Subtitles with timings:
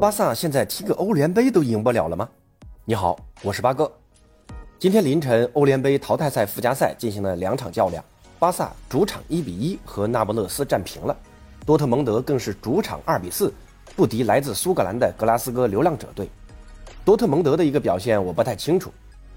[0.00, 2.26] 巴萨现在踢个欧联杯都赢不了了吗？
[2.86, 3.92] 你好，我是八哥。
[4.78, 8.02] 今天凌晨，欧联杯淘汰赛附加赛进行了两场较量，
[8.38, 11.14] 巴萨主场一比一和那不勒斯战平了，
[11.66, 13.52] 多特蒙德更是主场二比四
[13.94, 16.30] 不敌来自苏格兰的格拉斯哥流浪者队。
[17.04, 18.90] 多特蒙德的一个表现我不太清楚，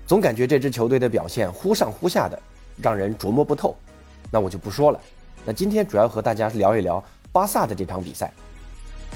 [0.08, 2.42] 总感觉这支球队的表现忽上忽下的，
[2.82, 3.76] 让人琢磨不透。
[4.32, 5.00] 那我就不说了。
[5.44, 7.04] 那今天主要和大家聊一聊
[7.34, 8.32] 巴萨的这场比赛。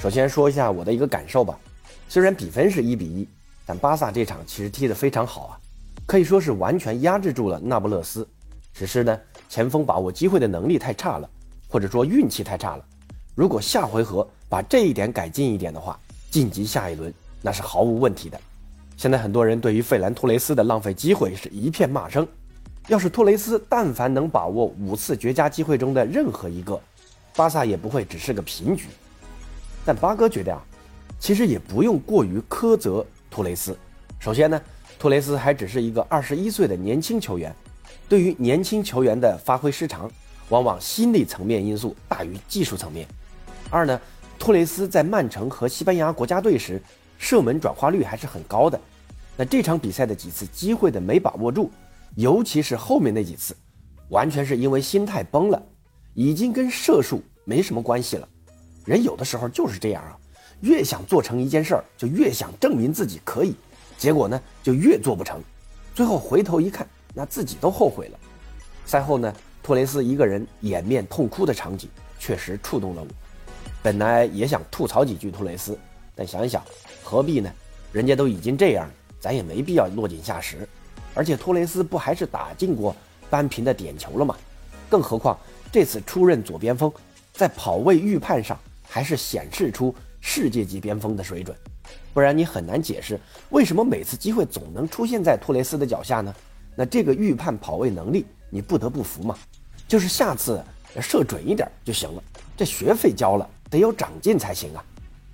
[0.00, 1.58] 首先说一下我的一个感受吧，
[2.08, 3.28] 虽然比分是一比一，
[3.66, 5.58] 但巴萨这场其实踢得非常好啊，
[6.06, 8.26] 可以说是完全压制住了那不勒斯。
[8.72, 11.28] 只是呢，前锋把握机会的能力太差了，
[11.68, 12.84] 或者说运气太差了。
[13.34, 15.98] 如果下回合把这一点改进一点的话，
[16.30, 18.40] 晋级下一轮那是毫无问题的。
[18.96, 22.26] 现在很多人对于费兰托雷斯的浪费机会是一片骂声。
[22.86, 26.80] 要是托雷斯但凡能把握五次绝佳机会中的任何一个，
[27.34, 28.86] 巴萨也不会只是个平局。
[29.88, 30.62] 但八哥觉得啊，
[31.18, 33.74] 其实也不用过于苛责托雷斯。
[34.18, 34.60] 首先呢，
[34.98, 37.56] 托雷斯还只是一个二十一岁的年轻球员，
[38.06, 40.10] 对于年轻球员的发挥失常，
[40.50, 43.08] 往往心理层面因素大于技术层面。
[43.70, 43.98] 二呢，
[44.38, 46.78] 托雷斯在曼城和西班牙国家队时，
[47.16, 48.78] 射门转化率还是很高的。
[49.38, 51.70] 那这场比赛的几次机会的没把握住，
[52.14, 53.56] 尤其是后面那几次，
[54.10, 55.62] 完全是因为心态崩了，
[56.12, 58.28] 已经跟射术没什么关系了。
[58.88, 60.16] 人有的时候就是这样啊，
[60.62, 63.54] 越想做成一件事儿，就越想证明自己可以，
[63.98, 65.42] 结果呢就越做不成，
[65.94, 68.18] 最后回头一看，那自己都后悔了。
[68.86, 69.30] 赛后呢，
[69.62, 71.86] 托雷斯一个人掩面痛哭的场景
[72.18, 73.08] 确实触动了我。
[73.82, 75.78] 本来也想吐槽几句托雷斯，
[76.14, 76.64] 但想一想，
[77.04, 77.52] 何必呢？
[77.92, 80.66] 人家都已经这样了，咱也没必要落井下石。
[81.14, 82.96] 而且托雷斯不还是打进过
[83.28, 84.34] 扳平的点球了吗？
[84.88, 85.38] 更何况
[85.70, 86.90] 这次出任左边锋，
[87.34, 88.58] 在跑位预判上。
[88.88, 91.56] 还是显示出世界级边锋的水准，
[92.12, 96.34] 不然你很难解释为什么每次机会总能出现在托雷斯的脚下呢？
[96.74, 99.36] 那这个预判跑位能力，你不得不服嘛。
[99.86, 100.62] 就是下次
[101.00, 102.22] 射准一点就行了，
[102.56, 104.84] 这学费交了，得有长进才行啊。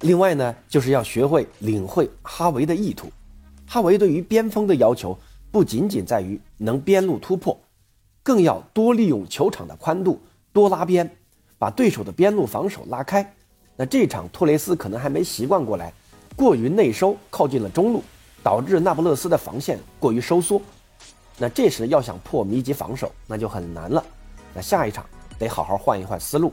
[0.01, 3.11] 另外呢，就是要学会领会哈维的意图。
[3.67, 5.19] 哈维对于边锋的要求
[5.51, 7.59] 不仅仅在于能边路突破，
[8.23, 10.21] 更要多利用球场的宽度，
[10.53, 11.11] 多拉边，
[11.59, 13.35] 把对手的边路防守拉开。
[13.77, 15.93] 那这场托雷斯可能还没习惯过来，
[16.37, 18.03] 过于内收，靠近了中路，
[18.43, 20.63] 导致那不勒斯的防线过于收缩。
[21.39, 24.05] 那这时要想破密集防守，那就很难了。
[24.55, 25.05] 那下一场
[25.39, 26.53] 得好好换一换思路。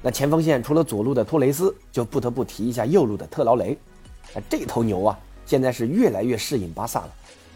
[0.00, 3.76] 那前锋线除了左路的托雷斯，就不得不提一下右路的特劳雷。
[4.34, 7.10] 那这头牛啊，现在是越来越适应巴萨了，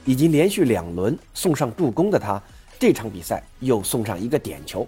[0.04, 2.42] 已经连续两轮送上助攻的他，
[2.78, 4.86] 这场比赛又送上一个点球。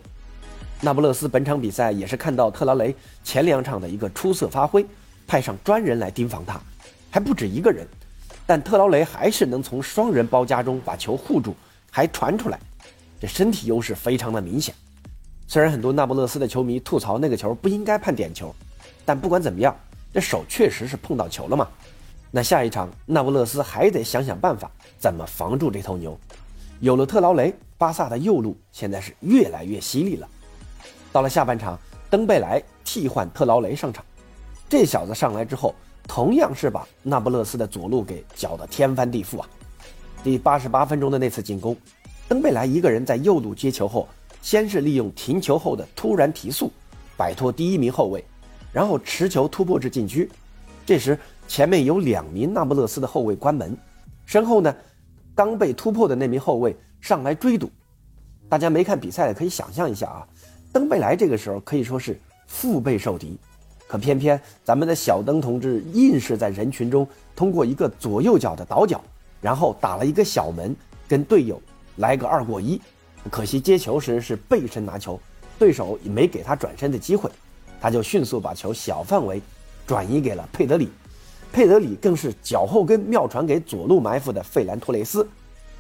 [0.85, 4.85] 那不勒斯本场比赛也是看到特劳雷前两场的一个出色发挥，
[5.27, 6.61] 派上专人来盯防他，
[7.11, 7.89] 还不止一个人，
[8.45, 11.57] 但特劳雷还是能从双人包夹中把球护住，
[11.91, 12.61] 还传出来，
[13.19, 14.75] 这身体优势非常的明显。
[15.47, 18.55] 虽然很多那不勒斯的球迷吐槽那个球不应该判点球，
[19.07, 19.75] 但不管怎么样，
[20.13, 21.67] 这手确实是碰到球了嘛。
[22.31, 26.15] 那下一场那不勒斯还得想想办法怎么防住这头牛。
[26.81, 30.29] 有了特劳雷，巴萨的右路现在是越来越犀利了。
[31.15, 31.79] 到了下半场，
[32.11, 34.05] 登贝莱替换特劳雷上场，
[34.69, 35.73] 这小子上来之后，
[36.09, 39.49] 同样是把那不勒斯的左路给搅得天翻地覆啊！
[40.25, 41.77] 第八十八分钟的那次进攻，
[42.27, 44.09] 登贝莱一个人在右路接球后，
[44.43, 46.69] 先是利用停球后的突然提速，
[47.17, 48.25] 摆脱第一名后卫，
[48.73, 50.29] 然后持球突破至禁区。
[50.85, 53.79] 这时前面有两名那不勒斯的后卫关门，
[54.27, 54.75] 身后呢，
[55.33, 57.71] 刚被突破的那名后卫上来追堵。
[58.49, 60.27] 大家没看比赛的可以想象一下啊！
[60.75, 63.39] 登贝莱这个时候可以说是腹背受敌，
[63.87, 69.01] 可偏偏咱们的小登同志硬是在人群中通过一个左右脚的倒脚，
[69.41, 70.75] 然后打了一个小门，
[71.07, 71.63] 跟队友
[71.99, 72.83] 来个二过一。
[73.31, 75.19] 可惜接球时是背身拿球，
[75.61, 77.31] 对手也没给他转身的机会，
[77.81, 79.41] 他就迅速把球小范围
[79.87, 80.89] 转移给了佩德里，
[81.53, 85.25] 佩德里更是脚后跟妙传给左路埋伏的费兰托雷斯。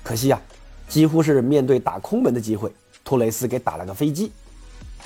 [0.04, 0.40] 可惜啊，
[0.88, 2.70] 几乎是面对打空门的机会，
[3.02, 4.30] 托雷斯给打了个飞机。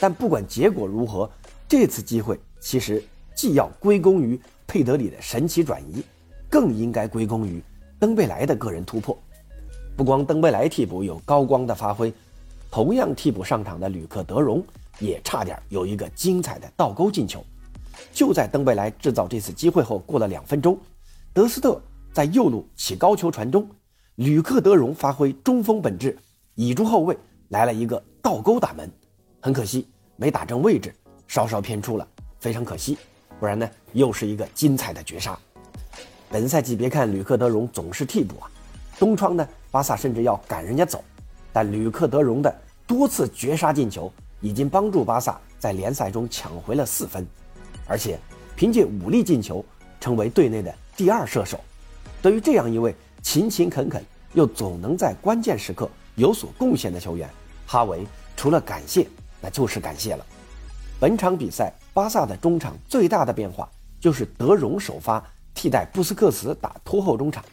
[0.01, 1.31] 但不管结果如何，
[1.69, 3.03] 这次机会其实
[3.35, 6.03] 既要归功于佩德里的神奇转移，
[6.49, 7.63] 更应该归功于
[7.99, 9.19] 登贝莱的个人突破。
[9.97, 12.13] 不光登贝莱替补有高光的发挥，
[12.71, 14.65] 同样替补上场的吕克德容
[15.01, 17.45] 也差点有一个精彩的倒钩进球。
[18.13, 20.79] 就在登贝莱制造这次机会后，过了两分钟，
[21.33, 23.69] 德斯特在右路起高球传中，
[24.15, 26.17] 吕克德容发挥中锋本质，
[26.55, 27.19] 倚住后卫
[27.49, 28.89] 来了一个倒钩打门。
[29.49, 30.95] 很可惜没打正位置，
[31.27, 32.07] 稍稍偏出了，
[32.39, 32.99] 非常可惜，
[33.41, 35.39] 不然呢又是一个精彩的绝杀。
[36.29, 38.51] 本赛季别看吕克·德容总是替补啊，
[38.99, 41.03] 东窗呢，巴萨甚至要赶人家走，
[41.51, 42.55] 但吕克·德容的
[42.87, 44.13] 多次绝杀进球
[44.43, 47.27] 已经帮助巴萨在联赛中抢回了四分，
[47.87, 48.21] 而且
[48.55, 49.65] 凭借五粒进球
[49.99, 51.59] 成为队内的第二射手。
[52.21, 54.05] 对于这样一位勤勤恳恳
[54.35, 57.27] 又总能在关键时刻有所贡献的球员，
[57.67, 58.07] 哈维
[58.37, 59.09] 除了感谢，
[59.41, 60.25] 那就是感谢了。
[61.01, 63.69] 本场比赛，巴萨的中场最大的变化
[64.01, 65.25] 就是德容首发
[65.55, 67.45] 替代布斯克茨打拖后中场。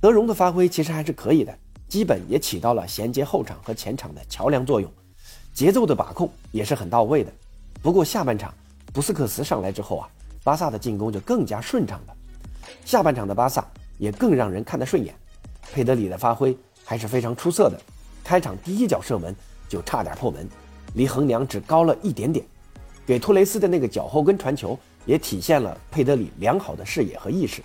[0.00, 1.58] 德容的发挥其实还是可以的，
[1.88, 4.92] 基本也起到了衔接后场和前场的桥梁作用，
[5.54, 7.32] 节奏的把控也是很到位的。
[7.80, 8.52] 不过下半场
[8.92, 10.08] 布斯克茨上来之后啊，
[10.44, 12.14] 巴萨的进攻就更加顺畅了。
[12.84, 13.66] 下半场的巴萨
[13.96, 15.14] 也更让人看得顺眼，
[15.72, 17.80] 佩德里的发挥还是非常出色的，
[18.22, 19.34] 开场第一脚射门
[19.68, 20.46] 就差点破门，
[20.98, 22.44] 离横梁只高了一点点。
[23.06, 27.62] 给托雷斯的那个脚后跟传球，也体现了佩德里良好的视野和意识。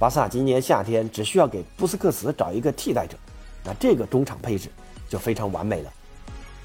[0.00, 3.16] 巴萨今年夏天只需要给布斯克茨找一个替代者，
[3.64, 4.68] 那这个中场配置
[5.08, 5.92] 就非常完美了。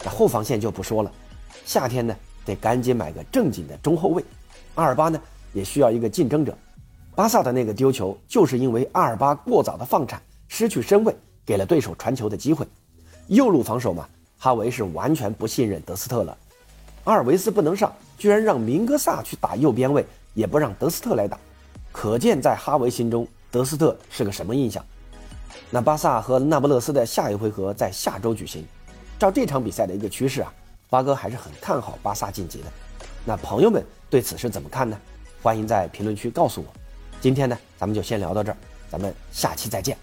[0.04, 1.12] 那后防线就不说了，
[1.66, 4.26] 夏天呢得赶紧买个正经的中后卫。
[4.74, 5.22] 阿尔巴呢
[5.54, 6.58] 也需要一个竞争者。
[7.14, 11.16] 巴萨的那个丢球，就是因为阿尔巴过早的放铲，失去身位，
[11.46, 12.66] 给了对手传球的机会。
[13.28, 16.38] 右路防守嘛，哈维是完全不信任德斯特了。
[17.04, 21.38] 阿尔维斯不能上，居然让明哥萨去打右边位，也不让德斯特来打，
[21.92, 24.84] 可见在哈维心中，德斯特是个什么印象？
[25.70, 28.66] 那巴萨和那不勒斯的下一回合在下周举行，
[29.20, 30.54] 照这场比赛的一个趋势啊，
[30.90, 32.66] 八哥还是很看好巴萨晋级的。
[33.24, 34.98] 那朋友们对此是怎么看呢？
[35.42, 36.68] 欢迎在评论区告诉我。
[37.22, 38.58] 今天呢，咱们就先聊到这儿，
[38.90, 39.98] 咱们下期再见。